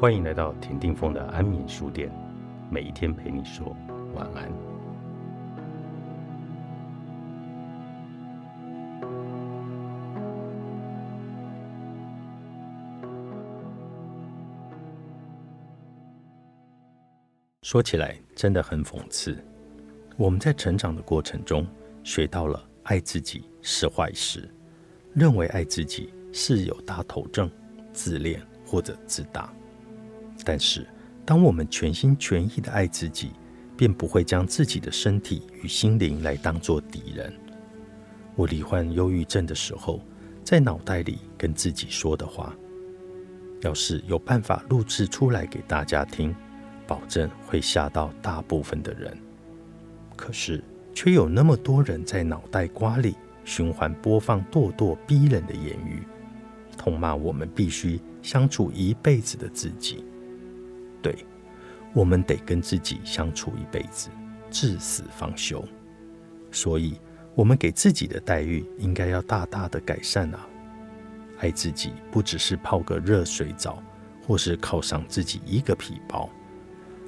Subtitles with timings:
[0.00, 2.10] 欢迎来到田定峰的安眠书店，
[2.70, 3.76] 每一天陪你说
[4.14, 4.50] 晚安。
[17.60, 19.36] 说起来真的很讽刺，
[20.16, 21.66] 我们在成长的过程中
[22.02, 24.48] 学到了爱自己是坏事，
[25.12, 27.50] 认为爱自己是有大头症、
[27.92, 29.52] 自恋或者自大。
[30.44, 30.86] 但是，
[31.24, 33.30] 当我们全心全意的爱自己，
[33.76, 37.32] 便不会将自己的身体与心灵来当作敌人。
[38.36, 40.00] 我罹患忧郁症的时候，
[40.44, 42.54] 在脑袋里跟自己说的话，
[43.62, 46.34] 要是有办法录制出来给大家听，
[46.86, 49.16] 保证会吓到大部分的人。
[50.16, 50.62] 可是，
[50.94, 56.02] 却有那么多人在脑袋瓜里循环播放咄咄逼人的言语，
[56.76, 60.04] 痛骂我们必须相处一辈子的自己。
[61.02, 61.26] 对，
[61.92, 64.08] 我们得跟自己相处一辈子，
[64.50, 65.64] 至死方休。
[66.52, 67.00] 所以，
[67.34, 70.46] 我们给自己的待遇应该要大大的改善啊！
[71.38, 73.82] 爱自己不只是泡个热水澡，
[74.26, 76.28] 或是犒赏自己一个皮包。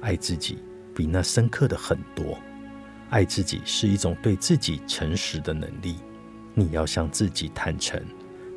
[0.01, 0.57] 爱自己
[0.95, 2.37] 比那深刻的很多。
[3.09, 5.97] 爱自己是一种对自己诚实的能力。
[6.55, 8.01] 你要向自己坦诚，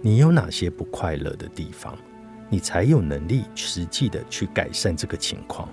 [0.00, 1.96] 你有哪些不快乐的地方。
[2.48, 5.68] 你才有能力实际的去改善这个情况。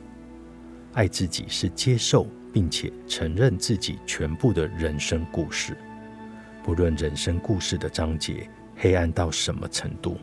[0.94, 5.76] 爱自己是接受并且承认自己全部的人生故事，
[6.64, 10.18] 不论人生故事的章节黑暗到什么程度。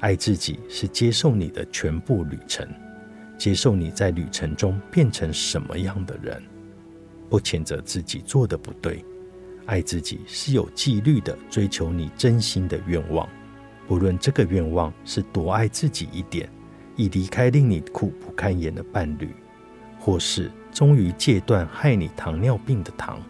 [0.00, 2.68] 爱自己是接受你的全部旅程，
[3.38, 6.42] 接受你在旅程中变成什么样的人，
[7.30, 9.04] 不谴责自己做的不对。
[9.64, 13.28] 爱自己是有纪律的追求你真心的愿望。
[13.86, 16.50] 不论这个愿望是多爱自己一点，
[16.96, 19.32] 以离开令你苦不堪言的伴侣，
[19.98, 23.22] 或是终于戒断害你糖尿病的糖，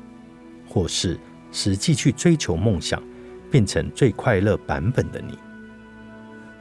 [0.67, 1.19] 或是
[1.53, 3.03] 实际去追求梦想，
[3.51, 5.39] 变成最快乐版本的你。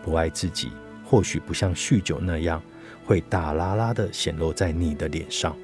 [0.04, 0.72] 不爱自己，
[1.06, 2.62] 或许不像酗酒那样
[3.06, 5.56] 会大拉拉的显露在你的脸上，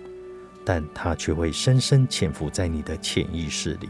[0.64, 3.90] 但它却会深深潜伏在你的潜意识里。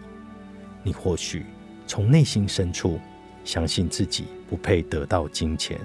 [0.81, 1.45] 你或许
[1.85, 2.99] 从内心深处。
[3.43, 5.79] 相信自己不配得到金钱、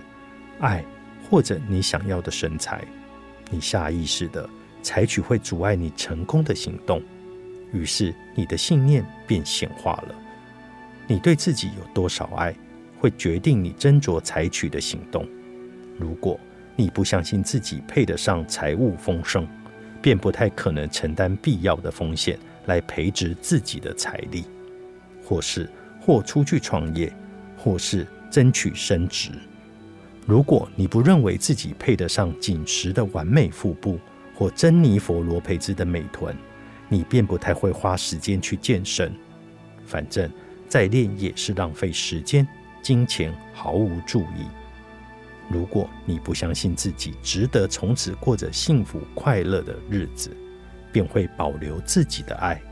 [0.61, 0.85] 爱
[1.29, 2.85] 或者你想要的身材，
[3.51, 4.49] 你下意识的
[4.83, 7.03] 采取会阻碍你成功的行动，
[7.73, 10.15] 于是你的信念便显化了。
[11.07, 12.55] 你对自己有多少爱，
[12.99, 15.27] 会决定你斟酌采取的行动。
[15.99, 16.39] 如果
[16.75, 19.47] 你不相信自己配得上财务丰盛，
[20.03, 24.45] 便不太可能承担必要的风险来培植自己的财力，
[25.25, 25.69] 或是
[26.01, 27.13] 或出去创业。
[27.67, 29.31] 或是争取升职。
[30.25, 33.99] 如果你不认为自己配得上紧实的完美腹部
[34.37, 36.33] 或珍妮佛罗培兹的美臀，
[36.89, 39.13] 你便不太会花时间去健身。
[39.85, 40.31] 反正
[40.69, 42.47] 再练也是浪费时间，
[42.83, 44.47] 金钱毫无注意。
[45.51, 50.31] 如果你不相信自己值得从此过着幸福快乐的日子，
[50.93, 52.63] 便会保留自己的爱，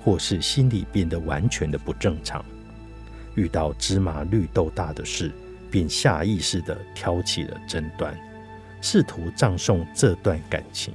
[0.00, 2.44] 或是心里变得完全的不正常。
[3.34, 5.32] 遇到芝麻绿豆大的事，
[5.70, 8.16] 便下意识地挑起了争端，
[8.80, 10.94] 试图葬送这段感情。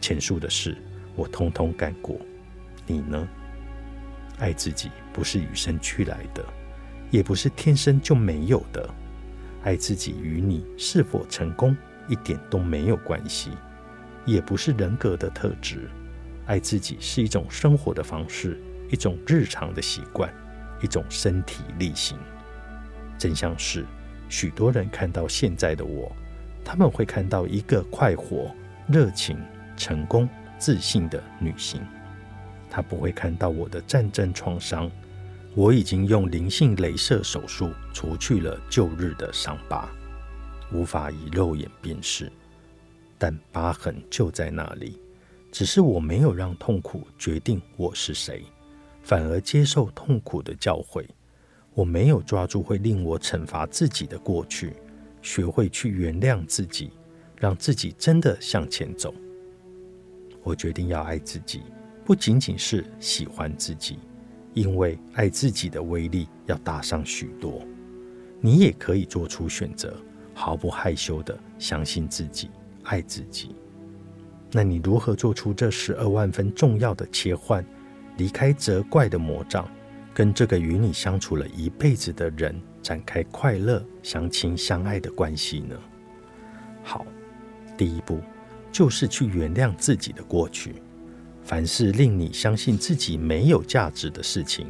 [0.00, 0.76] 前述的事，
[1.14, 2.16] 我通通干过。
[2.86, 3.28] 你呢？
[4.38, 6.42] 爱自己不是与生俱来的，
[7.10, 8.88] 也不是天生就没有的。
[9.62, 11.76] 爱自己与你是否成功
[12.08, 13.50] 一点都没有关系，
[14.24, 15.90] 也不是人格的特质。
[16.46, 18.58] 爱自己是一种生活的方式，
[18.90, 20.32] 一种日常的习惯。
[20.82, 22.18] 一种身体力行。
[23.18, 23.84] 真相是，
[24.28, 26.10] 许多人看到现在的我，
[26.64, 28.54] 他们会看到一个快活、
[28.86, 29.38] 热情、
[29.76, 31.80] 成功、自信的女性。
[32.70, 34.90] 她不会看到我的战争创伤。
[35.56, 39.88] 我已经用灵性镭射手术除去了旧日的伤疤，
[40.72, 42.30] 无法以肉眼辨识，
[43.18, 44.96] 但疤痕就在那里。
[45.50, 48.44] 只是我没有让痛苦决定我是谁。
[49.10, 51.04] 反而接受痛苦的教诲，
[51.74, 54.74] 我没有抓住会令我惩罚自己的过去，
[55.20, 56.92] 学会去原谅自己，
[57.36, 59.12] 让自己真的向前走。
[60.44, 61.62] 我决定要爱自己，
[62.04, 63.98] 不仅仅是喜欢自己，
[64.54, 67.60] 因为爱自己的威力要大上许多。
[68.40, 69.92] 你也可以做出选择，
[70.32, 72.48] 毫不害羞的相信自己，
[72.84, 73.56] 爱自己。
[74.52, 77.66] 那你如何做出这十二万分重要的切换？
[78.20, 79.66] 离开责怪的魔障，
[80.12, 85.74] 跟这个与你相处了一辈子的人展开快乐、相亲相爱的关系呢？
[86.82, 87.06] 好，
[87.78, 88.20] 第一步
[88.70, 90.74] 就是去原谅自己的过去。
[91.42, 94.66] 凡是令你相信自己没有价值的事情，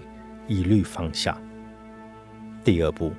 [0.46, 1.37] 一律放下。
[2.62, 3.12] 第二步，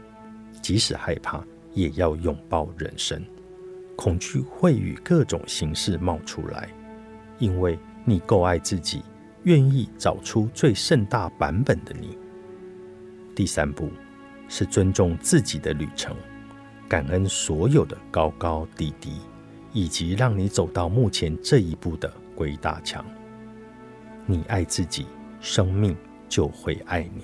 [0.62, 1.44] 即使害怕，
[1.74, 3.22] 也要拥抱人生。
[3.98, 6.70] 恐惧会以各种形式冒出来，
[7.38, 9.04] 因为你够爱自己，
[9.44, 12.18] 愿意找出最盛大版本的你。
[13.34, 13.90] 第三步
[14.48, 16.16] 是尊重自己的旅程，
[16.88, 19.14] 感恩所有的高高低低，
[19.74, 23.06] 以及让你走到目前这一步的鬼打墙。
[24.26, 25.06] 你爱自己，
[25.40, 25.96] 生命
[26.28, 27.24] 就会爱你。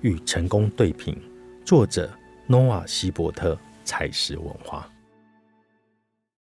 [0.00, 1.16] 与成功对平，
[1.64, 2.10] 作者
[2.46, 4.88] 诺瓦·希伯特，才是文化。